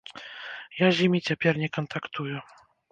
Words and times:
Я 0.79 0.87
з 1.01 1.05
імі 1.09 1.19
цяпер 1.31 1.63
не 1.67 1.71
кантактую. 1.79 2.37